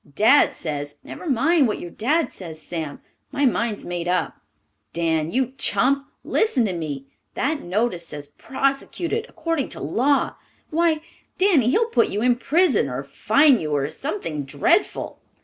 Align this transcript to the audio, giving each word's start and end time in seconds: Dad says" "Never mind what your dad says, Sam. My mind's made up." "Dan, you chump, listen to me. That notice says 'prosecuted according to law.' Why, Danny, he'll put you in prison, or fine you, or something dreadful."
Dad 0.15 0.55
says" 0.55 0.95
"Never 1.03 1.29
mind 1.29 1.67
what 1.67 1.79
your 1.79 1.91
dad 1.91 2.31
says, 2.31 2.59
Sam. 2.59 3.01
My 3.31 3.45
mind's 3.45 3.85
made 3.85 4.07
up." 4.07 4.41
"Dan, 4.93 5.31
you 5.31 5.53
chump, 5.59 6.07
listen 6.23 6.65
to 6.65 6.73
me. 6.73 7.05
That 7.35 7.61
notice 7.61 8.07
says 8.07 8.29
'prosecuted 8.35 9.27
according 9.29 9.69
to 9.69 9.79
law.' 9.79 10.37
Why, 10.71 11.01
Danny, 11.37 11.69
he'll 11.69 11.85
put 11.85 12.09
you 12.09 12.23
in 12.23 12.37
prison, 12.37 12.89
or 12.89 13.03
fine 13.03 13.59
you, 13.59 13.75
or 13.75 13.91
something 13.91 14.43
dreadful." 14.43 15.19